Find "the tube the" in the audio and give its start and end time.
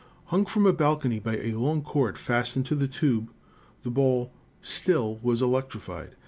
2.73-3.91